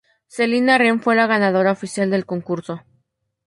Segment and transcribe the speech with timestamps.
[0.25, 2.81] Selina Ren fue la ganadora oficial del concurso.